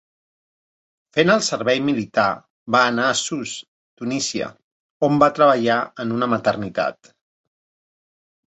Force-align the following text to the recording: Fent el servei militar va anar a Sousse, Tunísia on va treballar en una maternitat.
Fent 1.17 1.31
el 1.33 1.43
servei 1.47 1.81
militar 1.89 2.25
va 2.75 2.81
anar 2.93 3.05
a 3.09 3.19
Sousse, 3.19 3.69
Tunísia 4.01 4.49
on 5.09 5.23
va 5.25 5.31
treballar 5.41 5.79
en 6.05 6.17
una 6.19 6.33
maternitat. 6.37 7.17